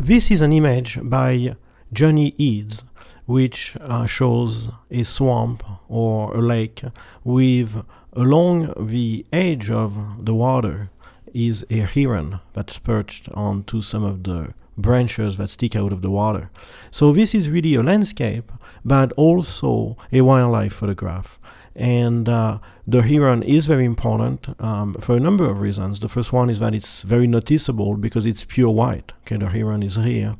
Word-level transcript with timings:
This 0.00 0.30
is 0.30 0.42
an 0.42 0.52
image 0.52 1.00
by 1.02 1.56
Johnny 1.92 2.32
Eads, 2.38 2.84
which 3.26 3.76
uh, 3.80 4.06
shows 4.06 4.68
a 4.92 5.02
swamp 5.02 5.64
or 5.88 6.36
a 6.36 6.40
lake 6.40 6.84
with 7.24 7.84
along 8.12 8.72
the 8.78 9.26
edge 9.32 9.70
of 9.70 10.24
the 10.24 10.34
water 10.34 10.90
is 11.34 11.66
a 11.68 11.78
heron 11.78 12.38
that's 12.52 12.78
perched 12.78 13.28
onto 13.34 13.82
some 13.82 14.04
of 14.04 14.22
the 14.22 14.54
branches 14.78 15.36
that 15.36 15.50
stick 15.50 15.76
out 15.76 15.92
of 15.92 16.00
the 16.00 16.10
water. 16.10 16.50
So 16.90 17.12
this 17.12 17.34
is 17.34 17.50
really 17.50 17.74
a 17.74 17.82
landscape, 17.82 18.50
but 18.84 19.12
also 19.12 19.96
a 20.12 20.22
wildlife 20.22 20.72
photograph. 20.72 21.38
And 21.76 22.28
uh, 22.28 22.58
the 22.86 23.02
heron 23.02 23.42
is 23.42 23.66
very 23.66 23.84
important 23.84 24.48
um, 24.60 24.94
for 24.94 25.16
a 25.16 25.20
number 25.20 25.48
of 25.48 25.60
reasons. 25.60 26.00
The 26.00 26.08
first 26.08 26.32
one 26.32 26.48
is 26.48 26.58
that 26.60 26.74
it's 26.74 27.02
very 27.02 27.26
noticeable 27.26 27.96
because 27.96 28.24
it's 28.24 28.44
pure 28.44 28.70
white. 28.70 29.12
Okay, 29.22 29.36
the 29.36 29.50
heron 29.50 29.82
is 29.82 29.96
here, 29.96 30.36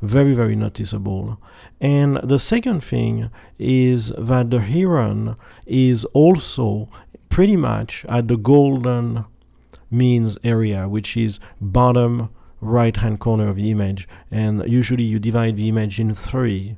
very 0.00 0.32
very 0.34 0.56
noticeable. 0.56 1.38
And 1.80 2.16
the 2.16 2.38
second 2.38 2.82
thing 2.84 3.30
is 3.58 4.12
that 4.16 4.50
the 4.50 4.60
heron 4.60 5.36
is 5.66 6.04
also 6.06 6.88
pretty 7.28 7.56
much 7.56 8.06
at 8.08 8.28
the 8.28 8.36
golden 8.36 9.24
means 9.90 10.38
area, 10.42 10.88
which 10.88 11.16
is 11.16 11.38
bottom 11.60 12.30
right 12.62 12.96
hand 12.96 13.20
corner 13.20 13.48
of 13.48 13.56
the 13.56 13.70
image. 13.70 14.08
And 14.30 14.66
usually 14.66 15.02
you 15.02 15.18
divide 15.18 15.56
the 15.56 15.68
image 15.68 16.00
in 16.00 16.14
three, 16.14 16.76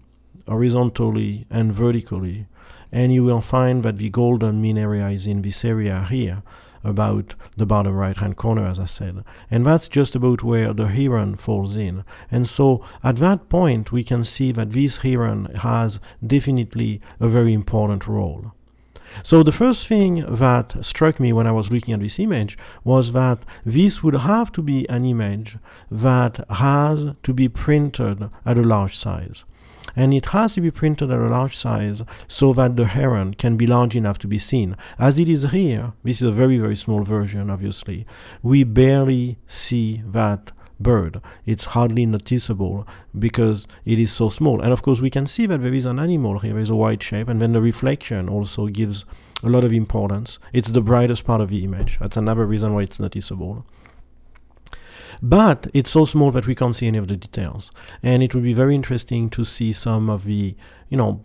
horizontally 0.49 1.47
and 1.51 1.73
vertically. 1.73 2.47
And 2.91 3.13
you 3.13 3.23
will 3.23 3.41
find 3.41 3.83
that 3.83 3.99
the 3.99 4.11
golden 4.11 4.61
mean 4.61 4.79
area 4.79 5.09
is 5.09 5.27
in 5.27 5.43
this 5.43 5.65
area 5.65 6.07
here, 6.09 6.43
about 6.83 7.35
the 7.57 7.67
bottom 7.67 7.95
right 7.95 8.17
hand 8.17 8.37
corner, 8.37 8.67
as 8.67 8.79
I 8.79 8.87
said. 8.87 9.25
And 9.51 9.67
that's 9.67 9.89
just 9.89 10.15
about 10.15 10.43
where 10.43 10.73
the 10.73 10.89
heron 10.89 11.37
falls 11.37 11.77
in. 11.77 12.05
And 12.31 12.47
so 12.47 12.85
at 13.03 13.17
that 13.17 13.49
point, 13.49 13.93
we 13.93 14.05
can 14.05 14.25
see 14.25 14.53
that 14.53 14.71
this 14.71 14.99
heron 14.99 15.47
has 15.57 16.01
definitely 16.25 17.01
a 17.21 17.29
very 17.29 17.53
important 17.53 18.07
role. 18.07 18.53
So 19.23 19.43
the 19.43 19.53
first 19.53 19.87
thing 19.87 20.25
that 20.29 20.85
struck 20.85 21.21
me 21.21 21.33
when 21.33 21.47
I 21.47 21.53
was 21.53 21.71
looking 21.71 21.95
at 21.95 22.01
this 22.01 22.19
image 22.19 22.59
was 22.83 23.13
that 23.13 23.45
this 23.65 24.03
would 24.03 24.15
have 24.15 24.53
to 24.53 24.63
be 24.63 24.89
an 24.89 25.05
image 25.05 25.57
that 25.91 26.45
has 26.51 27.17
to 27.23 27.33
be 27.33 27.49
printed 27.49 28.31
at 28.45 28.59
a 28.59 28.63
large 28.63 28.97
size. 28.97 29.45
And 29.97 30.13
it 30.13 30.27
has 30.27 30.55
to 30.55 30.61
be 30.61 30.71
printed 30.71 31.11
at 31.11 31.21
a 31.21 31.29
large 31.29 31.57
size 31.57 32.03
so 32.27 32.53
that 32.55 32.77
the 32.77 32.87
heron 32.87 33.35
can 33.35 33.57
be 33.57 33.67
large 33.67 33.95
enough 33.95 34.19
to 34.19 34.27
be 34.27 34.39
seen. 34.39 34.77
As 34.99 35.19
it 35.19 35.29
is 35.29 35.51
here, 35.51 35.93
this 36.03 36.21
is 36.21 36.29
a 36.29 36.33
very, 36.33 36.59
very 36.59 36.77
small 36.77 37.05
version, 37.05 37.49
obviously, 37.49 38.07
we 38.43 38.65
barely 38.65 39.39
see 39.47 40.03
that 40.07 40.51
bird. 40.85 41.21
It's 41.45 41.65
hardly 41.65 42.07
noticeable 42.07 42.87
because 43.19 43.67
it 43.85 43.99
is 43.99 44.13
so 44.13 44.29
small. 44.29 44.61
And 44.61 44.73
of 44.73 44.83
course, 44.83 45.01
we 45.01 45.11
can 45.11 45.27
see 45.27 45.47
that 45.47 45.63
there 45.63 45.75
is 45.75 45.87
an 45.87 45.99
animal 45.99 46.39
here, 46.39 46.53
there 46.53 46.63
is 46.63 46.71
a 46.71 46.77
white 46.77 47.03
shape, 47.03 47.29
and 47.29 47.43
then 47.43 47.53
the 47.53 47.61
reflection 47.61 48.29
also 48.29 48.69
gives 48.69 49.05
a 49.43 49.49
lot 49.49 49.65
of 49.65 49.73
importance. 49.73 50.39
It's 50.53 50.71
the 50.71 50.81
brightest 50.81 51.25
part 51.25 51.41
of 51.41 51.51
the 51.51 51.65
image. 51.65 51.99
That's 51.99 52.17
another 52.17 52.47
reason 52.47 52.75
why 52.75 52.83
it's 52.83 53.01
noticeable. 53.01 53.67
But 55.23 55.69
it's 55.73 55.91
so 55.91 56.05
small 56.05 56.31
that 56.33 56.47
we 56.47 56.55
can't 56.55 56.77
see 56.77 56.87
any 56.87 56.99
of 56.99 57.09
the 57.09 57.17
details. 57.17 57.71
And 58.03 58.23
it 58.23 58.35
would 58.35 58.45
be 58.45 58.55
very 58.55 58.75
interesting 58.75 59.31
to 59.31 59.45
see 59.45 59.73
some 59.73 60.09
of 60.09 60.25
the, 60.25 60.55
you 60.89 60.97
know, 60.97 61.25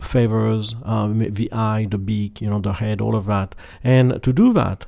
feathers, 0.00 0.74
uh, 0.84 1.08
the 1.12 1.50
eye, 1.52 1.86
the 1.90 1.98
beak, 1.98 2.40
you 2.40 2.50
know, 2.50 2.60
the 2.60 2.74
head, 2.74 3.00
all 3.00 3.14
of 3.14 3.26
that. 3.26 3.54
And 3.82 4.22
to 4.22 4.32
do 4.32 4.52
that, 4.52 4.86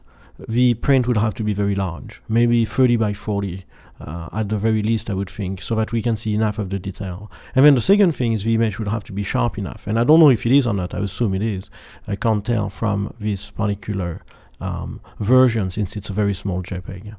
the 0.49 0.75
print 0.75 1.07
would 1.07 1.17
have 1.17 1.35
to 1.35 1.43
be 1.43 1.55
very 1.55 1.75
large, 1.75 2.23
maybe 2.29 2.65
30 2.65 2.97
by 2.97 3.13
40 3.15 3.65
uh, 4.01 4.29
at 4.33 4.49
the 4.49 4.59
very 4.59 4.83
least, 4.83 5.09
I 5.11 5.15
would 5.15 5.31
think, 5.31 5.63
so 5.63 5.75
that 5.77 5.93
we 5.93 6.03
can 6.03 6.17
see 6.17 6.35
enough 6.35 6.59
of 6.59 6.71
the 6.71 6.79
detail. 6.79 7.31
And 7.55 7.65
then 7.65 7.75
the 7.75 7.81
second 7.81 8.13
thing 8.13 8.33
is 8.33 8.45
the 8.45 8.55
image 8.55 8.79
would 8.79 8.89
have 8.89 9.05
to 9.05 9.13
be 9.13 9.23
sharp 9.23 9.59
enough. 9.59 9.87
And 9.87 9.99
I 9.99 10.05
don't 10.05 10.21
know 10.21 10.31
if 10.31 10.45
it 10.47 10.53
is 10.53 10.67
or 10.67 10.75
not, 10.75 10.95
I 10.95 10.99
assume 10.99 11.35
it 11.35 11.43
is. 11.43 11.71
I 12.07 12.17
can't 12.17 12.45
tell 12.45 12.69
from 12.69 13.15
this 13.19 13.51
particular 13.51 14.23
um, 14.61 15.01
version 15.19 15.71
since 15.71 15.97
it's 15.97 16.11
a 16.11 16.13
very 16.13 16.35
small 16.35 16.63
JPEG. 16.63 17.17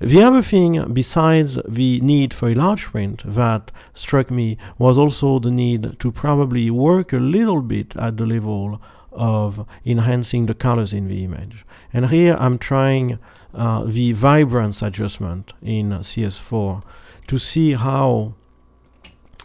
The 0.00 0.22
other 0.22 0.42
thing, 0.42 0.92
besides 0.92 1.58
the 1.68 2.00
need 2.00 2.34
for 2.34 2.48
a 2.48 2.54
large 2.54 2.84
print, 2.86 3.22
that 3.24 3.70
struck 3.94 4.30
me 4.30 4.58
was 4.78 4.98
also 4.98 5.38
the 5.38 5.50
need 5.50 6.00
to 6.00 6.10
probably 6.10 6.70
work 6.70 7.12
a 7.12 7.18
little 7.18 7.62
bit 7.62 7.96
at 7.96 8.16
the 8.16 8.26
level 8.26 8.80
of 9.16 9.66
enhancing 9.84 10.46
the 10.46 10.54
colors 10.54 10.92
in 10.92 11.06
the 11.06 11.24
image. 11.24 11.64
And 11.92 12.10
here 12.10 12.36
I'm 12.38 12.58
trying 12.58 13.18
uh, 13.54 13.84
the 13.84 14.12
vibrance 14.12 14.82
adjustment 14.82 15.52
in 15.62 15.90
CS4 15.90 16.82
to 17.26 17.38
see 17.38 17.72
how 17.72 18.34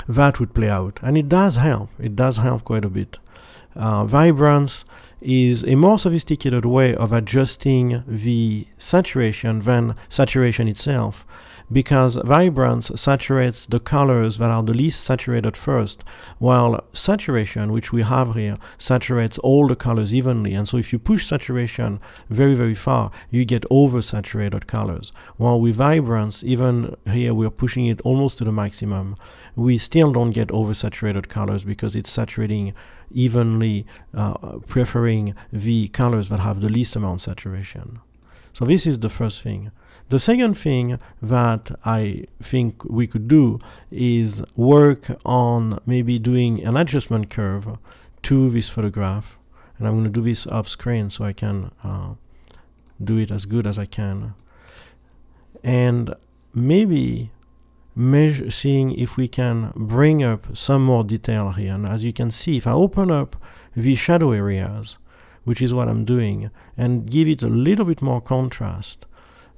that 0.07 0.39
would 0.39 0.53
play 0.53 0.69
out. 0.69 0.99
And 1.01 1.17
it 1.17 1.29
does 1.29 1.55
help. 1.55 1.89
It 1.99 2.15
does 2.15 2.37
help 2.37 2.65
quite 2.65 2.85
a 2.85 2.89
bit. 2.89 3.17
Uh, 3.75 4.05
vibrance 4.05 4.83
is 5.21 5.63
a 5.63 5.75
more 5.75 5.99
sophisticated 5.99 6.65
way 6.65 6.95
of 6.95 7.13
adjusting 7.13 8.03
the 8.07 8.67
saturation 8.77 9.61
than 9.61 9.95
saturation 10.09 10.67
itself 10.67 11.25
because 11.71 12.17
vibrance 12.25 12.91
saturates 12.95 13.65
the 13.65 13.79
colors 13.79 14.37
that 14.37 14.51
are 14.51 14.63
the 14.63 14.73
least 14.73 15.03
saturated 15.03 15.55
first, 15.55 16.03
while 16.37 16.83
saturation, 16.91 17.71
which 17.71 17.91
we 17.93 18.03
have 18.03 18.35
here, 18.35 18.57
saturates 18.77 19.37
all 19.39 19.67
the 19.67 19.75
colors 19.75 20.13
evenly. 20.13 20.53
And 20.53 20.67
so 20.67 20.77
if 20.77 20.91
you 20.91 20.99
push 20.99 21.25
saturation 21.25 21.99
very, 22.29 22.55
very 22.55 22.75
far, 22.75 23.11
you 23.29 23.45
get 23.45 23.63
oversaturated 23.69 24.67
colors. 24.67 25.11
While 25.37 25.61
with 25.61 25.75
vibrance, 25.75 26.43
even 26.43 26.95
here 27.09 27.33
we're 27.33 27.49
pushing 27.49 27.85
it 27.85 28.01
almost 28.01 28.39
to 28.39 28.43
the 28.43 28.51
maximum, 28.51 29.15
we 29.55 29.77
still 29.77 30.11
don't 30.11 30.31
get 30.31 30.49
oversaturated 30.49 31.29
colors 31.29 31.63
because 31.63 31.95
it's 31.95 32.09
saturating 32.09 32.73
evenly, 33.13 33.85
uh, 34.13 34.59
preferring 34.67 35.10
the 35.51 35.87
colors 35.89 36.29
that 36.29 36.39
have 36.39 36.61
the 36.61 36.69
least 36.69 36.95
amount 36.95 37.21
saturation. 37.21 37.99
So 38.53 38.65
this 38.65 38.85
is 38.85 38.99
the 38.99 39.09
first 39.09 39.41
thing. 39.41 39.71
The 40.09 40.19
second 40.19 40.55
thing 40.55 40.99
that 41.21 41.71
I 41.85 42.25
think 42.43 42.83
we 42.83 43.07
could 43.07 43.27
do 43.27 43.59
is 43.89 44.43
work 44.55 45.03
on 45.25 45.79
maybe 45.85 46.19
doing 46.19 46.63
an 46.63 46.75
adjustment 46.75 47.29
curve 47.29 47.77
to 48.23 48.49
this 48.49 48.69
photograph. 48.69 49.37
And 49.77 49.87
I'm 49.87 49.93
going 49.93 50.11
to 50.13 50.19
do 50.19 50.23
this 50.23 50.45
off 50.47 50.67
screen 50.67 51.09
so 51.09 51.23
I 51.23 51.33
can 51.33 51.71
uh, 51.83 52.15
do 53.01 53.17
it 53.17 53.31
as 53.31 53.45
good 53.45 53.65
as 53.65 53.79
I 53.79 53.85
can. 53.85 54.35
And 55.63 56.13
maybe 56.53 57.31
measure, 57.95 58.51
seeing 58.51 58.91
if 58.91 59.17
we 59.17 59.27
can 59.27 59.71
bring 59.75 60.23
up 60.23 60.55
some 60.55 60.83
more 60.83 61.03
detail 61.03 61.51
here. 61.51 61.73
And 61.73 61.85
as 61.85 62.03
you 62.03 62.13
can 62.13 62.31
see, 62.31 62.57
if 62.57 62.67
I 62.67 62.71
open 62.71 63.11
up 63.11 63.35
the 63.75 63.95
shadow 63.95 64.31
areas, 64.31 64.97
which 65.43 65.61
is 65.61 65.73
what 65.73 65.87
I'm 65.87 66.05
doing, 66.05 66.51
and 66.77 67.09
give 67.09 67.27
it 67.27 67.43
a 67.43 67.47
little 67.47 67.85
bit 67.85 68.01
more 68.01 68.21
contrast, 68.21 69.05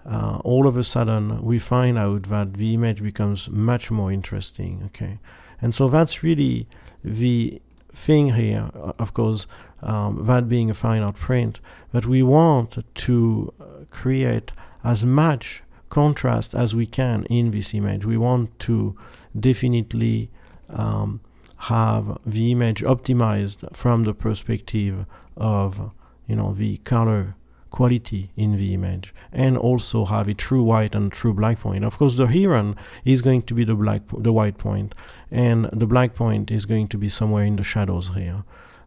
uh, 0.05 0.39
all 0.43 0.67
of 0.67 0.77
a 0.77 0.83
sudden 0.83 1.43
we 1.43 1.59
find 1.59 1.97
out 1.97 2.23
that 2.29 2.55
the 2.55 2.73
image 2.73 3.01
becomes 3.01 3.49
much 3.49 3.91
more 3.91 4.11
interesting. 4.11 4.83
Okay, 4.85 5.19
and 5.61 5.73
so 5.73 5.87
that's 5.89 6.23
really 6.23 6.67
the 7.03 7.61
thing 7.93 8.33
here. 8.33 8.69
Of 8.99 9.13
course, 9.13 9.47
um, 9.81 10.25
that 10.25 10.49
being 10.49 10.69
a 10.69 10.73
fine 10.73 11.03
art 11.03 11.15
print, 11.15 11.59
but 11.91 12.05
we 12.05 12.23
want 12.23 12.83
to 12.95 13.53
uh, 13.59 13.63
create 13.89 14.51
as 14.83 15.05
much 15.05 15.63
contrast 15.89 16.55
as 16.55 16.73
we 16.73 16.85
can 16.85 17.23
in 17.25 17.51
this 17.51 17.73
image. 17.73 18.03
We 18.05 18.17
want 18.17 18.57
to 18.59 18.95
definitely 19.39 20.29
um, 20.69 21.21
have 21.63 22.17
the 22.25 22.51
image 22.51 22.81
optimized 22.83 23.75
from 23.75 24.03
the 24.03 24.13
perspective 24.13 25.05
of 25.37 25.93
you 26.27 26.35
know 26.35 26.53
the 26.53 26.77
color 26.77 27.35
quality 27.69 28.29
in 28.35 28.55
the 28.55 28.73
image 28.73 29.13
and 29.31 29.57
also 29.57 30.05
have 30.05 30.27
a 30.27 30.33
true 30.33 30.61
white 30.61 30.93
and 30.93 31.11
true 31.11 31.33
black 31.33 31.59
point. 31.59 31.83
Of 31.83 31.97
course, 31.97 32.15
the 32.17 32.27
heron 32.27 32.75
is 33.03 33.21
going 33.21 33.41
to 33.43 33.53
be 33.53 33.63
the 33.63 33.75
black, 33.75 34.01
the 34.15 34.31
white 34.31 34.57
point, 34.57 34.93
and 35.31 35.65
the 35.73 35.87
black 35.87 36.13
point 36.13 36.51
is 36.51 36.65
going 36.65 36.87
to 36.89 36.97
be 36.97 37.09
somewhere 37.09 37.43
in 37.43 37.55
the 37.55 37.63
shadows 37.63 38.11
here. 38.13 38.43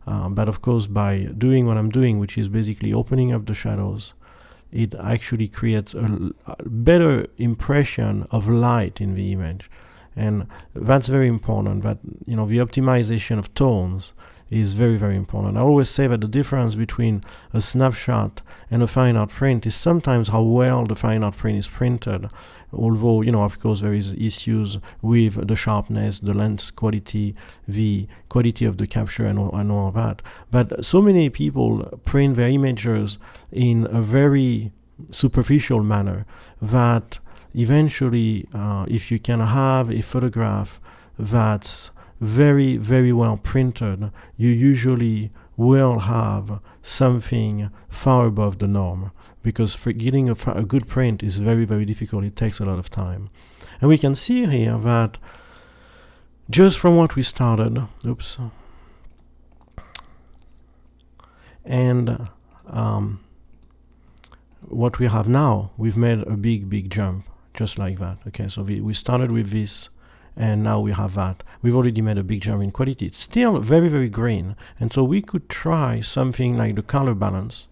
Uh, 0.06 0.28
but 0.28 0.48
of 0.48 0.62
course, 0.62 0.86
by 0.86 1.28
doing 1.36 1.66
what 1.66 1.76
I'm 1.76 1.90
doing, 1.90 2.20
which 2.20 2.38
is 2.38 2.48
basically 2.48 2.92
opening 2.92 3.32
up 3.32 3.46
the 3.46 3.54
shadows, 3.54 4.14
it 4.70 4.94
actually 4.94 5.48
creates 5.48 5.94
a, 5.94 6.30
a 6.46 6.56
better 6.64 7.26
impression 7.38 8.26
of 8.30 8.48
light 8.48 9.00
in 9.00 9.14
the 9.14 9.32
image 9.32 9.68
and 10.16 10.46
that's 10.74 11.08
very 11.08 11.28
important 11.28 11.82
that 11.82 11.98
you 12.26 12.34
know 12.34 12.46
the 12.46 12.56
optimization 12.56 13.38
of 13.38 13.52
tones 13.54 14.14
is 14.50 14.72
very 14.72 14.96
very 14.96 15.16
important. 15.16 15.58
I 15.58 15.60
always 15.60 15.90
say 15.90 16.06
that 16.06 16.20
the 16.22 16.28
difference 16.28 16.74
between 16.74 17.22
a 17.52 17.60
snapshot 17.60 18.40
and 18.70 18.82
a 18.82 18.86
fine 18.86 19.16
art 19.16 19.30
print 19.30 19.66
is 19.66 19.74
sometimes 19.74 20.28
how 20.28 20.42
well 20.42 20.86
the 20.86 20.94
fine 20.94 21.22
art 21.22 21.36
print 21.36 21.58
is 21.58 21.68
printed. 21.68 22.28
Although 22.72 23.20
you 23.22 23.32
know 23.32 23.42
of 23.42 23.60
course 23.60 23.82
there 23.82 23.92
is 23.92 24.14
issues 24.14 24.78
with 25.02 25.46
the 25.46 25.56
sharpness 25.56 26.20
the 26.20 26.32
lens 26.32 26.70
quality 26.70 27.34
the 27.68 28.08
quality 28.28 28.64
of 28.64 28.78
the 28.78 28.86
capture 28.86 29.26
and 29.26 29.38
all, 29.38 29.54
and 29.54 29.70
all 29.70 29.90
that. 29.90 30.22
But 30.50 30.84
so 30.84 31.02
many 31.02 31.28
people 31.28 32.00
print 32.04 32.36
their 32.36 32.48
images 32.48 33.18
in 33.52 33.86
a 33.90 34.00
very 34.00 34.72
superficial 35.10 35.82
manner 35.82 36.24
that 36.62 37.18
eventually, 37.56 38.46
uh, 38.54 38.84
if 38.88 39.10
you 39.10 39.18
can 39.18 39.40
have 39.40 39.90
a 39.90 40.02
photograph 40.02 40.80
that's 41.18 41.90
very, 42.20 42.76
very 42.76 43.12
well 43.12 43.36
printed, 43.36 44.10
you 44.36 44.50
usually 44.50 45.30
will 45.56 46.00
have 46.00 46.60
something 46.82 47.70
far 47.88 48.26
above 48.26 48.58
the 48.58 48.66
norm 48.66 49.10
because 49.42 49.74
for 49.74 49.92
getting 49.92 50.28
a, 50.28 50.36
a, 50.46 50.62
good 50.62 50.86
print 50.86 51.22
is 51.22 51.38
very, 51.38 51.64
very 51.64 51.84
difficult. 51.84 52.24
It 52.24 52.36
takes 52.36 52.60
a 52.60 52.64
lot 52.64 52.78
of 52.78 52.90
time. 52.90 53.30
And 53.80 53.88
we 53.88 53.98
can 53.98 54.14
see 54.14 54.46
here 54.46 54.76
that 54.78 55.18
just 56.50 56.78
from 56.78 56.96
what 56.96 57.16
we 57.16 57.22
started, 57.22 57.88
oops, 58.04 58.38
and 61.64 62.28
um, 62.66 63.20
what 64.68 64.98
we 64.98 65.06
have 65.06 65.28
now, 65.28 65.72
we've 65.76 65.96
made 65.96 66.20
a 66.22 66.36
big, 66.36 66.70
big 66.70 66.90
jump, 66.90 67.26
just 67.56 67.78
like 67.78 67.98
that. 67.98 68.18
Okay, 68.28 68.48
so 68.48 68.62
we, 68.62 68.80
we 68.80 68.94
started 68.94 69.32
with 69.32 69.50
this, 69.50 69.88
and 70.36 70.62
now 70.62 70.78
we 70.80 70.92
have 70.92 71.14
that. 71.14 71.42
We've 71.62 71.74
already 71.74 72.02
made 72.02 72.18
a 72.18 72.22
big 72.22 72.42
jump 72.42 72.62
in 72.62 72.70
quality. 72.70 73.06
It's 73.06 73.18
still 73.18 73.58
very, 73.58 73.88
very 73.88 74.08
green, 74.08 74.54
and 74.78 74.92
so 74.92 75.02
we 75.02 75.22
could 75.22 75.48
try 75.48 76.00
something 76.00 76.56
like 76.56 76.76
the 76.76 76.82
color 76.82 77.14
balance 77.14 77.66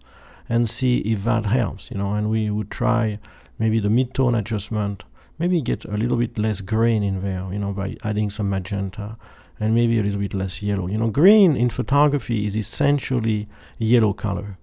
and 0.49 0.69
see 0.69 0.97
if 0.99 1.23
that 1.23 1.45
helps, 1.47 1.89
you 1.89 1.97
know, 1.97 2.13
and 2.13 2.29
we 2.29 2.49
would 2.49 2.69
try 2.69 3.19
maybe 3.57 3.79
the 3.79 3.89
mid-tone 3.89 4.35
adjustment, 4.35 5.03
maybe 5.39 5.61
get 5.61 5.85
a 5.85 5.97
little 5.97 6.17
bit 6.17 6.37
less 6.37 6.61
green 6.61 7.03
in 7.03 7.21
there, 7.21 7.47
you 7.51 7.59
know, 7.59 7.71
by 7.71 7.95
adding 8.03 8.29
some 8.29 8.49
magenta 8.49 9.17
and 9.59 9.73
maybe 9.73 9.99
a 9.99 10.03
little 10.03 10.19
bit 10.19 10.33
less 10.33 10.61
yellow. 10.61 10.87
You 10.87 10.97
know, 10.97 11.07
green 11.07 11.55
in 11.55 11.69
photography 11.69 12.45
is 12.45 12.55
essentially 12.55 13.47
yellow 13.77 14.13
color. 14.13 14.57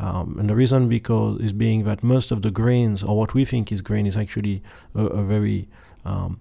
Um, 0.00 0.36
and 0.38 0.48
the 0.48 0.54
reason 0.54 0.88
because 0.88 1.40
is 1.40 1.52
being 1.52 1.84
that 1.84 2.02
most 2.02 2.30
of 2.32 2.40
the 2.40 2.50
grains, 2.50 3.02
or 3.02 3.18
what 3.18 3.34
we 3.34 3.44
think 3.44 3.70
is 3.70 3.82
green, 3.82 4.06
is 4.06 4.16
actually 4.16 4.62
a, 4.94 5.04
a 5.04 5.22
very 5.22 5.68
um, 6.06 6.40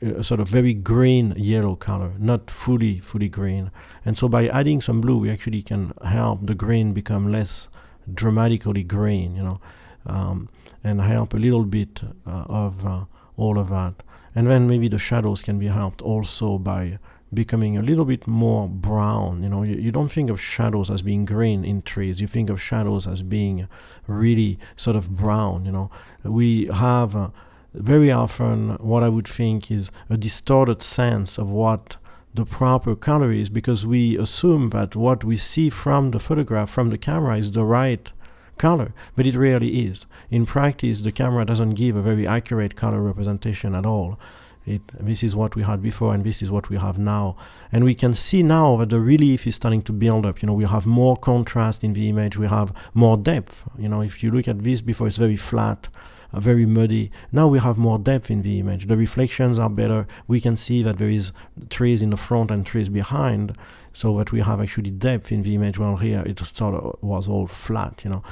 a 0.00 0.22
sort 0.22 0.40
of 0.40 0.48
very 0.48 0.74
green 0.74 1.34
yellow 1.36 1.74
color, 1.74 2.12
not 2.18 2.50
fully 2.50 3.00
fully 3.00 3.28
green. 3.28 3.70
And 4.04 4.16
so 4.16 4.28
by 4.28 4.48
adding 4.48 4.80
some 4.80 5.00
blue, 5.00 5.18
we 5.18 5.30
actually 5.30 5.62
can 5.62 5.92
help 6.04 6.46
the 6.46 6.54
green 6.54 6.92
become 6.92 7.32
less 7.32 7.68
dramatically 8.14 8.84
green, 8.84 9.34
you 9.34 9.42
know, 9.42 9.60
um, 10.06 10.48
and 10.84 11.00
help 11.00 11.34
a 11.34 11.38
little 11.38 11.64
bit 11.64 12.00
uh, 12.26 12.44
of 12.46 12.86
uh, 12.86 13.04
all 13.36 13.58
of 13.58 13.70
that. 13.70 14.04
And 14.34 14.46
then 14.46 14.68
maybe 14.68 14.88
the 14.88 14.98
shadows 14.98 15.42
can 15.42 15.58
be 15.58 15.66
helped 15.68 16.00
also 16.02 16.58
by 16.58 16.98
becoming 17.32 17.76
a 17.76 17.82
little 17.82 18.04
bit 18.04 18.26
more 18.26 18.68
brown. 18.68 19.42
You 19.42 19.48
know, 19.48 19.62
you, 19.62 19.76
you, 19.76 19.92
don't 19.92 20.12
think 20.12 20.30
of 20.30 20.40
shadows 20.40 20.90
as 20.90 21.02
being 21.02 21.24
green 21.24 21.64
in 21.64 21.82
trees. 21.82 22.20
You 22.20 22.26
think 22.26 22.50
of 22.50 22.60
shadows 22.60 23.06
as 23.06 23.22
being 23.22 23.68
really 24.06 24.58
sort 24.76 24.96
of 24.96 25.16
brown. 25.16 25.64
You 25.64 25.72
know, 25.72 25.90
we 26.24 26.66
have 26.66 27.16
uh, 27.16 27.28
very 27.74 28.10
often 28.10 28.70
what 28.76 29.02
I 29.02 29.08
would 29.08 29.28
think 29.28 29.70
is 29.70 29.90
a 30.10 30.16
distorted 30.16 30.82
sense 30.82 31.38
of 31.38 31.48
what 31.48 31.96
the 32.34 32.44
proper 32.44 32.96
color 32.96 33.30
is 33.30 33.50
because 33.50 33.86
we 33.86 34.16
assume 34.18 34.70
that 34.70 34.96
what 34.96 35.22
we 35.22 35.36
see 35.36 35.68
from 35.68 36.10
the 36.10 36.18
photograph 36.18 36.70
from 36.70 36.90
the 36.90 36.98
camera 36.98 37.36
is 37.36 37.52
the 37.52 37.64
right 37.64 38.10
color, 38.58 38.94
but 39.16 39.26
it 39.26 39.36
rarely 39.36 39.86
is. 39.86 40.06
In 40.30 40.46
practice, 40.46 41.00
the 41.00 41.12
camera 41.12 41.44
doesn't 41.44 41.74
give 41.74 41.96
a 41.96 42.02
very 42.02 42.26
accurate 42.26 42.76
color 42.76 43.02
representation 43.02 43.74
at 43.74 43.86
all. 43.86 44.18
It, 44.64 44.82
this 44.98 45.24
is 45.24 45.34
what 45.34 45.56
we 45.56 45.64
had 45.64 45.82
before 45.82 46.14
and 46.14 46.22
this 46.22 46.40
is 46.40 46.50
what 46.50 46.70
we 46.70 46.76
have 46.76 46.98
now. 46.98 47.36
And 47.72 47.84
we 47.84 47.94
can 47.94 48.14
see 48.14 48.42
now 48.42 48.76
that 48.76 48.90
the 48.90 49.00
relief 49.00 49.46
is 49.46 49.56
starting 49.56 49.82
to 49.82 49.92
build 49.92 50.24
up. 50.24 50.40
You 50.40 50.46
know 50.46 50.52
we 50.52 50.64
have 50.64 50.86
more 50.86 51.16
contrast 51.16 51.82
in 51.82 51.92
the 51.94 52.08
image 52.08 52.36
we 52.36 52.48
have 52.48 52.72
more 52.94 53.16
depth. 53.16 53.64
You 53.78 53.88
know 53.88 54.02
if 54.02 54.22
you 54.22 54.30
look 54.30 54.46
at 54.46 54.62
this 54.62 54.80
before 54.80 55.08
it's 55.08 55.16
very 55.16 55.36
flat 55.36 55.88
uh, 56.32 56.40
very 56.40 56.64
muddy. 56.64 57.10
Now 57.30 57.46
we 57.48 57.58
have 57.58 57.76
more 57.76 57.98
depth 57.98 58.30
in 58.30 58.42
the 58.42 58.58
image. 58.58 58.86
The 58.86 58.96
reflections 58.96 59.58
are 59.58 59.68
better. 59.68 60.06
We 60.26 60.40
can 60.40 60.56
see 60.56 60.82
that 60.82 60.98
there 60.98 61.08
is 61.08 61.32
trees 61.68 62.00
in 62.00 62.10
the 62.10 62.16
front 62.16 62.50
and 62.50 62.64
trees 62.64 62.88
behind 62.88 63.56
so 63.92 64.16
that 64.18 64.32
we 64.32 64.40
have 64.40 64.60
actually 64.60 64.90
depth 64.90 65.30
in 65.30 65.42
the 65.42 65.54
image. 65.54 65.78
While 65.78 65.96
here 65.96 66.22
it 66.24 66.38
sort 66.38 66.74
of 66.74 66.96
was 67.02 67.28
all 67.28 67.46
flat 67.46 68.02
you 68.04 68.10
know. 68.10 68.22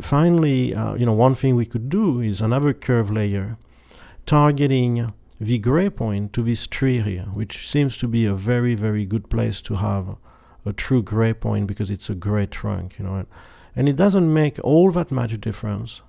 Finally 0.00 0.74
uh, 0.74 0.94
you 0.94 1.06
know 1.06 1.12
one 1.12 1.34
thing 1.34 1.56
we 1.56 1.66
could 1.66 1.88
do 1.88 2.20
is 2.20 2.40
another 2.40 2.72
curve 2.72 3.10
layer 3.10 3.56
targeting 4.26 5.12
the 5.40 5.58
gray 5.58 5.88
point 5.88 6.34
to 6.34 6.42
this 6.42 6.66
tree 6.66 7.00
here, 7.00 7.26
which 7.32 7.66
seems 7.66 7.96
to 7.96 8.06
be 8.06 8.26
a 8.26 8.34
very, 8.34 8.74
very 8.74 9.06
good 9.06 9.30
place 9.30 9.62
to 9.62 9.76
have 9.76 10.16
a 10.66 10.72
true 10.74 11.02
gray 11.02 11.32
point 11.32 11.66
because 11.66 11.90
it's 11.90 12.10
a 12.10 12.14
gray 12.14 12.44
trunk, 12.44 12.98
you 12.98 13.04
know. 13.06 13.24
And 13.74 13.88
it 13.88 13.96
doesn't 13.96 14.32
make 14.32 14.62
all 14.62 14.90
that 14.92 15.10
much 15.10 15.40
difference, 15.40 16.02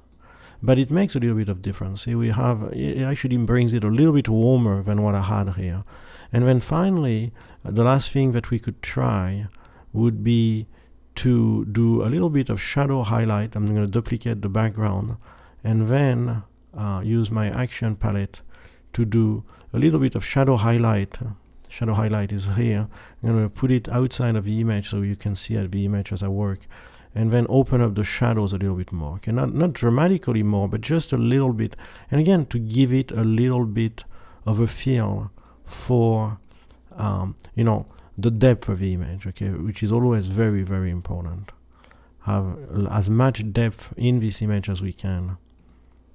but 0.62 0.78
it 0.78 0.92
makes 0.92 1.16
a 1.16 1.20
little 1.20 1.38
bit 1.38 1.48
of 1.48 1.62
difference. 1.62 2.04
Here 2.04 2.18
we 2.18 2.32
have, 2.32 2.74
it 2.74 3.02
actually 3.02 3.38
brings 3.38 3.74
it 3.74 3.86
a 3.86 3.88
little 3.88 4.12
bit 4.12 4.28
warmer 4.28 4.84
than 4.84 5.02
what 5.02 5.16
I 5.16 5.22
had 5.22 5.56
here. 5.56 5.86
And 6.34 6.46
then 6.46 6.60
finally, 6.60 7.32
uh, 7.64 7.72
the 7.72 7.86
last 7.86 8.12
thing 8.12 8.34
that 8.34 8.50
we 8.50 8.60
could 8.60 8.82
try 8.82 9.48
would 9.94 10.26
be 10.26 10.68
to 11.16 11.66
do 11.66 12.04
a 12.04 12.08
little 12.08 12.30
bit 12.30 12.50
of 12.50 12.62
shadow 12.62 13.04
highlight. 13.04 13.56
I'm 13.56 13.66
going 13.66 13.86
to 13.86 13.92
duplicate 13.92 14.42
the 14.42 14.50
background 14.50 15.16
and 15.64 15.88
then 15.88 16.44
uh, 16.78 17.02
use 17.04 17.32
my 17.32 17.50
action 17.50 17.96
palette 17.96 18.42
to 18.94 19.06
do 19.06 19.44
a 19.74 19.80
little 19.80 20.00
bit 20.00 20.16
of 20.16 20.26
shadow 20.26 20.58
highlight. 20.58 21.18
Shadow 21.70 21.94
highlight 21.94 22.32
is 22.32 22.46
here. 22.56 22.88
I'm 23.24 23.30
going 23.30 23.44
to 23.44 23.50
put 23.50 23.72
it 23.72 23.88
outside 23.90 24.36
of 24.36 24.46
the 24.46 24.60
image 24.60 24.90
so 24.90 25.02
you 25.02 25.16
can 25.16 25.36
see 25.36 25.56
the 25.56 25.86
image 25.86 26.12
as 26.12 26.22
I 26.22 26.28
work. 26.28 26.60
And 27.14 27.32
then 27.32 27.46
open 27.50 27.82
up 27.82 27.96
the 27.96 28.04
shadows 28.04 28.54
a 28.54 28.58
little 28.58 28.76
bit 28.76 28.92
more. 28.92 29.16
Okay, 29.16 29.32
not, 29.32 29.54
not 29.54 29.74
dramatically 29.74 30.44
more, 30.44 30.68
but 30.70 30.82
just 30.82 31.12
a 31.12 31.18
little 31.18 31.54
bit. 31.54 31.76
And 32.10 32.22
again, 32.22 32.46
to 32.48 32.60
give 32.60 32.94
it 32.94 33.12
a 33.12 33.24
little 33.24 33.66
bit 33.66 34.04
of 34.46 34.60
a 34.60 34.68
feel 34.68 35.32
for, 35.66 36.38
um, 36.96 37.36
you 37.56 37.64
know, 37.64 37.86
the 38.18 38.32
depth 38.32 38.70
of 38.70 38.80
the 38.80 38.94
image, 38.94 39.28
okay, 39.28 39.50
which 39.50 39.84
is 39.84 39.92
always 39.92 40.28
very, 40.28 40.64
very 40.64 40.90
important. 40.90 41.52
Have 42.22 42.58
as 42.90 43.10
much 43.10 43.52
depth 43.52 43.94
in 43.98 44.20
this 44.20 44.42
image 44.42 44.70
as 44.70 44.82
we 44.82 44.94
can 44.94 45.38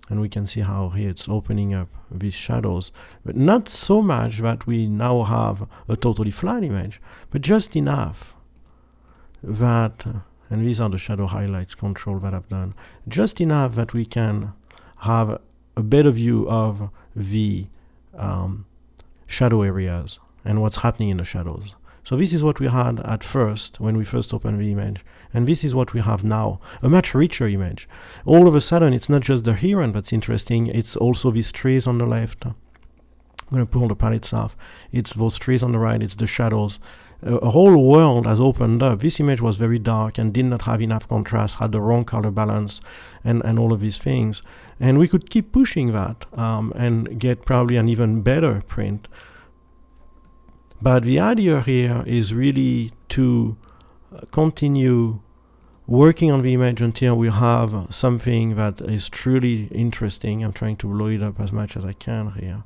and 0.08 0.20
we 0.20 0.28
can 0.28 0.46
see 0.46 0.60
how 0.60 0.90
here 0.90 1.10
it's 1.10 1.28
opening 1.28 1.74
up 1.74 1.88
these 2.10 2.34
shadows. 2.34 2.92
But 3.24 3.36
not 3.36 3.68
so 3.68 4.02
much 4.02 4.38
that 4.38 4.66
we 4.66 4.86
now 4.86 5.24
have 5.24 5.68
a 5.88 5.96
totally 5.96 6.30
flat 6.30 6.62
image 6.62 7.00
but 7.30 7.42
just 7.42 7.76
enough 7.76 8.34
that 9.42 10.06
and 10.48 10.66
these 10.66 10.80
are 10.80 10.88
the 10.88 10.98
shadow 10.98 11.26
highlights 11.26 11.74
control 11.74 12.18
that 12.20 12.34
I've 12.34 12.48
done 12.48 12.74
just 13.08 13.40
enough 13.40 13.74
that 13.74 13.92
we 13.92 14.04
can 14.04 14.52
have 14.98 15.40
a 15.76 15.82
better 15.82 16.10
view 16.10 16.48
of 16.48 16.90
the 17.14 17.66
um, 18.16 18.66
shadow 19.26 19.62
areas 19.62 20.18
and 20.44 20.62
what's 20.62 20.78
happening 20.78 21.10
in 21.10 21.16
the 21.16 21.24
shadows 21.24 21.74
so 22.06 22.14
this 22.14 22.32
is 22.32 22.44
what 22.44 22.60
we 22.60 22.68
had 22.68 23.00
at 23.00 23.24
first 23.24 23.80
when 23.80 23.96
we 23.96 24.04
first 24.04 24.32
opened 24.32 24.60
the 24.60 24.70
image. 24.70 25.04
And 25.34 25.44
this 25.44 25.64
is 25.64 25.74
what 25.74 25.92
we 25.92 26.00
have 26.02 26.22
now, 26.22 26.60
a 26.80 26.88
much 26.88 27.16
richer 27.16 27.48
image. 27.48 27.88
All 28.24 28.46
of 28.46 28.54
a 28.54 28.60
sudden, 28.60 28.92
it's 28.92 29.08
not 29.08 29.22
just 29.22 29.42
the 29.42 29.54
heron 29.54 29.90
that's 29.90 30.12
interesting, 30.12 30.68
it's 30.68 30.94
also 30.94 31.32
these 31.32 31.50
trees 31.50 31.84
on 31.84 31.98
the 31.98 32.06
left. 32.06 32.46
I'm 32.46 32.54
going 33.50 33.66
to 33.66 33.66
pull 33.66 33.88
the 33.88 33.96
palettes 33.96 34.32
off. 34.32 34.56
It's 34.92 35.14
those 35.14 35.36
trees 35.36 35.64
on 35.64 35.72
the 35.72 35.80
right, 35.80 36.00
it's 36.00 36.14
the 36.14 36.28
shadows. 36.28 36.78
Uh, 37.26 37.38
a 37.38 37.50
whole 37.50 37.76
world 37.76 38.24
has 38.24 38.38
opened 38.38 38.84
up. 38.84 39.00
This 39.00 39.18
image 39.18 39.40
was 39.40 39.56
very 39.56 39.80
dark 39.80 40.16
and 40.16 40.32
did 40.32 40.44
not 40.44 40.62
have 40.62 40.80
enough 40.80 41.08
contrast, 41.08 41.56
had 41.56 41.72
the 41.72 41.80
wrong 41.80 42.04
color 42.04 42.30
balance, 42.30 42.80
and, 43.24 43.44
and 43.44 43.58
all 43.58 43.72
of 43.72 43.80
these 43.80 43.98
things. 43.98 44.42
And 44.78 45.00
we 45.00 45.08
could 45.08 45.28
keep 45.28 45.50
pushing 45.50 45.92
that 45.92 46.24
um, 46.38 46.72
and 46.76 47.18
get 47.18 47.44
probably 47.44 47.76
an 47.76 47.88
even 47.88 48.22
better 48.22 48.62
print. 48.68 49.08
But 50.86 51.02
the 51.02 51.18
idea 51.18 51.62
here 51.62 52.04
is 52.06 52.32
really 52.32 52.92
to 53.08 53.56
uh, 54.14 54.20
continue 54.30 55.18
working 55.88 56.30
on 56.30 56.42
the 56.42 56.54
image 56.54 56.80
until 56.80 57.16
we 57.16 57.28
have 57.28 57.88
something 57.90 58.54
that 58.54 58.80
is 58.80 59.08
truly 59.08 59.64
interesting. 59.72 60.44
I'm 60.44 60.52
trying 60.52 60.76
to 60.76 60.86
blow 60.86 61.08
it 61.08 61.24
up 61.24 61.40
as 61.40 61.50
much 61.50 61.76
as 61.76 61.84
I 61.84 61.92
can 61.92 62.30
here 62.38 62.62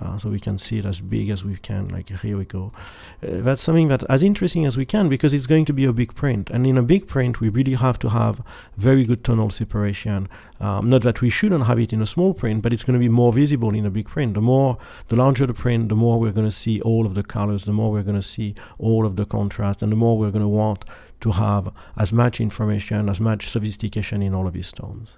uh, 0.00 0.18
so 0.18 0.28
we 0.28 0.40
can 0.40 0.58
see 0.58 0.78
it 0.78 0.84
as 0.84 1.00
big 1.00 1.30
as 1.30 1.44
we 1.44 1.56
can 1.56 1.88
like 1.88 2.08
here 2.20 2.36
we 2.36 2.44
go. 2.44 2.70
Uh, 3.22 3.42
that's 3.42 3.62
something 3.62 3.88
that 3.88 4.02
as 4.08 4.22
interesting 4.22 4.66
as 4.66 4.76
we 4.76 4.84
can 4.84 5.08
because 5.08 5.32
it's 5.32 5.46
going 5.46 5.64
to 5.64 5.72
be 5.72 5.84
a 5.84 5.92
big 5.92 6.14
print. 6.14 6.50
And 6.50 6.66
in 6.66 6.76
a 6.76 6.82
big 6.82 7.06
print 7.06 7.40
we 7.40 7.48
really 7.48 7.74
have 7.74 7.98
to 8.00 8.10
have 8.10 8.42
very 8.76 9.04
good 9.04 9.22
tonal 9.22 9.50
separation. 9.50 10.28
Um, 10.60 10.90
not 10.90 11.02
that 11.02 11.20
we 11.20 11.30
shouldn't 11.30 11.66
have 11.66 11.78
it 11.78 11.92
in 11.92 12.02
a 12.02 12.06
small 12.06 12.34
print 12.34 12.62
but 12.62 12.72
it's 12.72 12.84
going 12.84 12.98
to 12.98 13.04
be 13.04 13.08
more 13.08 13.32
visible 13.32 13.74
in 13.74 13.86
a 13.86 13.90
big 13.90 14.08
print. 14.08 14.34
The 14.34 14.40
more 14.40 14.78
the 15.08 15.16
larger 15.16 15.46
the 15.46 15.54
print 15.54 15.88
the 15.88 15.96
more 15.96 16.18
we're 16.18 16.32
going 16.32 16.48
to 16.48 16.56
see 16.56 16.80
all 16.80 17.06
of 17.06 17.14
the 17.14 17.22
colors 17.22 17.64
the 17.64 17.72
more 17.72 17.92
we're 17.92 18.02
going 18.02 18.20
to 18.20 18.22
see 18.22 18.54
all 18.78 19.06
of 19.06 19.16
the 19.16 19.24
contrast 19.24 19.82
and 19.82 19.92
the 19.92 19.96
more 19.96 20.18
we're 20.18 20.30
going 20.30 20.42
to 20.42 20.48
want 20.48 20.84
to 21.20 21.32
have 21.32 21.72
as 21.96 22.12
much 22.12 22.40
information 22.40 23.08
as 23.08 23.20
much 23.20 23.48
sophistication 23.48 24.22
in 24.22 24.34
all 24.34 24.46
of 24.46 24.52
these 24.52 24.72
tones 24.72 25.16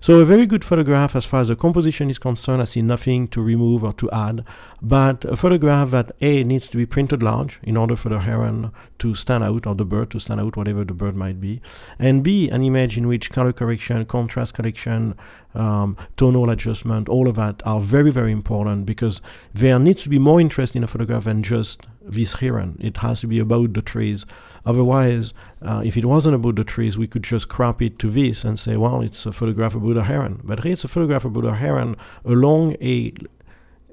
So 0.00 0.20
a 0.20 0.24
very 0.24 0.46
good 0.46 0.64
photograph 0.64 1.14
as 1.14 1.24
far 1.24 1.40
as 1.40 1.48
the 1.48 1.56
composition 1.56 2.10
is 2.10 2.18
concerned, 2.18 2.62
I 2.62 2.64
see 2.64 2.82
nothing 2.82 3.28
to 3.28 3.42
remove 3.42 3.84
or 3.84 3.92
to 3.94 4.10
add, 4.10 4.44
but 4.80 5.24
a 5.24 5.36
photograph 5.36 5.90
that 5.90 6.12
A 6.20 6.44
needs 6.44 6.68
to 6.68 6.76
be 6.76 6.86
printed 6.86 7.22
large 7.22 7.60
in 7.62 7.76
order 7.76 7.96
for 7.96 8.08
the 8.08 8.20
heron 8.20 8.72
to 8.98 9.14
stand 9.14 9.44
out 9.44 9.66
or 9.66 9.74
the 9.74 9.84
bird 9.84 10.10
to 10.10 10.20
stand 10.20 10.40
out, 10.40 10.56
whatever 10.56 10.84
the 10.84 10.94
bird 10.94 11.16
might 11.16 11.40
be, 11.40 11.60
and 11.98 12.22
B, 12.22 12.48
an 12.50 12.62
image 12.62 12.96
in 12.98 13.06
which 13.06 13.30
color 13.30 13.52
correction, 13.52 14.04
contrast 14.06 14.54
correction, 14.54 15.14
um, 15.54 15.96
tonal 16.16 16.50
adjustment, 16.50 17.08
all 17.08 17.28
of 17.28 17.36
that 17.36 17.62
are 17.66 17.80
very, 17.80 18.10
very 18.10 18.32
important 18.32 18.86
because 18.86 19.20
there 19.52 19.78
needs 19.78 20.02
to 20.02 20.08
be 20.08 20.18
more 20.18 20.40
interest 20.40 20.74
in 20.74 20.84
a 20.84 20.88
photograph 20.88 21.24
than 21.24 21.42
just 21.42 21.86
this 22.04 22.34
heron. 22.34 22.78
It 22.80 22.98
has 22.98 23.20
to 23.20 23.26
be 23.26 23.38
about 23.38 23.74
the 23.74 23.82
trees. 23.82 24.26
Otherwise, 24.64 25.34
uh, 25.60 25.82
if 25.84 25.96
it 25.96 26.04
wasn't 26.04 26.34
about 26.34 26.56
the 26.56 26.64
trees, 26.64 26.98
we 26.98 27.06
could 27.06 27.22
just 27.22 27.48
crop 27.48 27.80
it 27.82 27.98
to 28.00 28.10
this 28.10 28.44
and 28.44 28.58
say, 28.58 28.76
well, 28.76 29.00
it's 29.00 29.26
a 29.26 29.32
photograph 29.32 29.74
about 29.74 29.96
a 29.96 30.04
heron. 30.04 30.40
But 30.44 30.64
here 30.64 30.72
it's 30.72 30.84
a 30.84 30.88
photograph 30.88 31.24
about 31.24 31.44
a 31.44 31.54
heron 31.54 31.96
along 32.24 32.76
a 32.80 33.12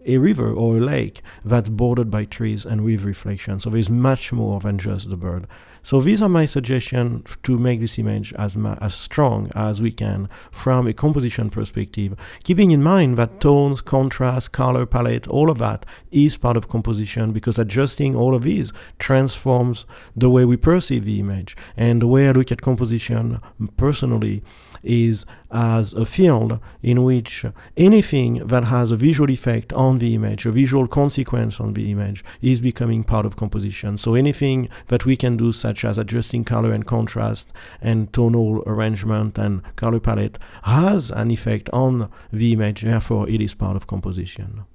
a 0.06 0.18
river 0.18 0.52
or 0.52 0.78
a 0.78 0.82
lake 0.82 1.22
that's 1.44 1.70
bordered 1.70 2.10
by 2.10 2.26
trees 2.26 2.66
and 2.66 2.84
with 2.84 3.04
reflection. 3.04 3.60
So 3.60 3.70
there's 3.70 3.90
much 3.90 4.32
more 4.32 4.60
than 4.60 4.78
just 4.78 5.10
the 5.10 5.18
bird. 5.18 5.48
So 5.82 6.02
these 6.02 6.22
are 6.22 6.30
my 6.30 6.46
suggestions 6.46 7.38
to 7.44 7.58
make 7.58 7.80
this 7.80 7.98
image 7.98 8.34
as 8.34 8.56
ma- 8.56 8.78
as 8.82 8.94
strong 8.94 9.50
as 9.56 9.82
we 9.82 9.92
can 9.92 10.28
from 10.52 10.88
a 10.88 10.94
composition 10.94 11.50
perspective, 11.50 12.16
keeping 12.44 12.72
in 12.72 12.84
mind 12.84 13.18
that 13.18 13.40
tones, 13.40 13.82
contrast, 13.82 14.52
color 14.52 14.86
palette, 14.86 15.28
all 15.28 15.50
of 15.50 15.58
that 15.60 15.86
is 16.12 16.38
part 16.38 16.58
of 16.58 16.70
composition 16.70 17.32
because 17.32 17.58
adjusting 17.58 18.16
all 18.16 18.36
of 18.36 18.44
these 18.44 18.74
transforms 18.98 19.86
the 20.16 20.30
way 20.30 20.44
we 20.44 20.58
perceive 20.58 21.06
the 21.06 21.20
image. 21.20 21.56
And 21.78 22.02
the 22.02 22.08
way 22.08 22.28
I 22.28 22.32
look 22.32 22.52
at 22.52 22.62
composition 22.62 23.40
personally 23.78 24.44
is 24.84 25.26
as 25.52 25.94
a 25.94 26.06
field 26.06 26.60
in 26.82 27.04
which 27.04 27.46
anything 27.76 28.48
that 28.48 28.66
has 28.66 28.92
a 28.92 28.96
visual 28.96 29.30
effect 29.30 29.74
on 29.90 30.00
the 30.00 30.14
image, 30.14 30.46
a 30.46 30.52
visual 30.52 30.88
consequence 30.88 31.60
on 31.60 31.74
the 31.74 31.92
image, 31.92 32.24
is 32.42 32.62
becoming 32.62 33.04
part 33.04 33.26
of 33.26 33.36
composition. 33.36 33.98
So 33.98 34.14
anything 34.14 34.70
that 34.88 35.06
we 35.06 35.18
can 35.18 35.36
do, 35.36 35.52
such 35.52 35.84
as 35.84 35.98
adjusting 35.98 36.44
color 36.46 36.72
and 36.72 36.86
contrast 36.86 37.52
and 37.82 38.14
tonal 38.14 38.64
arrangement 38.66 39.38
and 39.38 39.62
color 39.76 40.00
palette, 40.00 40.38
has 40.64 41.12
an 41.12 41.32
effect 41.32 41.70
on 41.74 42.10
the 42.32 42.54
image, 42.54 42.82
therefore, 42.84 43.28
it 43.28 43.42
is 43.42 43.54
part 43.54 43.76
of 43.76 43.88
composition. 43.88 44.66